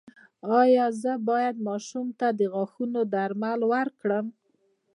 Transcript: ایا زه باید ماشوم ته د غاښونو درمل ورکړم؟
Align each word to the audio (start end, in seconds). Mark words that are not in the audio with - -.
ایا 0.61 0.85
زه 1.01 1.13
باید 1.29 1.55
ماشوم 1.67 2.07
ته 2.19 2.27
د 2.39 2.41
غاښونو 2.53 3.01
درمل 3.13 3.59
ورکړم؟ 3.73 4.25